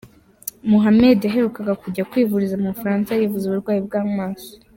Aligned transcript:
Muhammed 0.71 1.19
yaherukaga 1.25 1.73
kujya 1.83 2.07
kwivuriza 2.11 2.55
mu 2.61 2.67
Bufaransa 2.73 3.11
yivuza 3.19 3.45
uburwayi 3.47 3.79
bw’ 3.87 3.93
amaso. 4.03 4.51